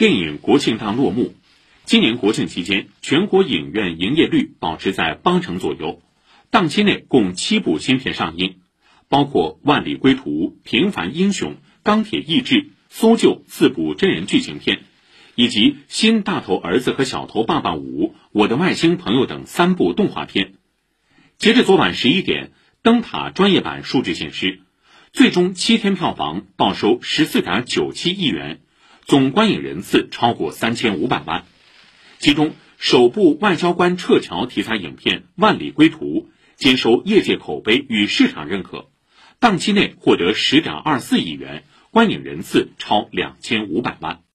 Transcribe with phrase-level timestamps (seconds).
[0.00, 1.34] 电影国庆档落幕，
[1.84, 6.00] 今年国庆期间，全国影院营业率保持在八成左右。
[6.48, 8.60] 档期内共七部新片上映，
[9.10, 10.30] 包括《万里归途》
[10.64, 11.50] 《平凡英雄》
[11.82, 12.54] 《钢铁意志》
[12.88, 14.84] 《搜救》四部真人剧情片，
[15.34, 20.54] 以及《新大头儿子和小头爸爸五》《我的外星朋友》等三部动画片。
[21.36, 24.60] 截至昨晚十一点，灯塔专业版数据显示，
[25.12, 28.62] 最终七天票房报收十四点九七亿元，
[29.04, 31.44] 总观影人次超过三千五百万。
[32.18, 36.06] 其中，首部外交官撤侨题材影片《万里归途》。
[36.56, 38.90] 兼收业界口碑与市场认可，
[39.38, 44.20] 档期内获得十点二四亿元，观影人次超两千五百万。